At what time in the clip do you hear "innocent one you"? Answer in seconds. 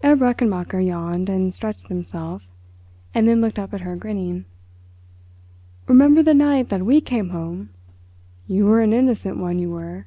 8.92-9.70